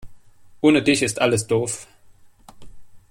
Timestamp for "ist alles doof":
1.03-1.87